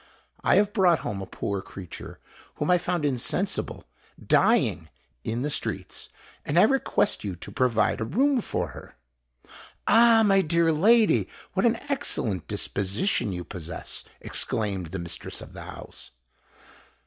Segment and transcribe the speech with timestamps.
[0.43, 2.17] "I have brought home a poor creature,
[2.55, 6.09] whom I found insensible—dying—in the streets;
[6.43, 8.95] and I request you to provide a room for her."
[9.85, 10.23] "Ah!
[10.25, 16.09] my dear lady, what an excellent disposition you possess!" exclaimed the mistress of the house.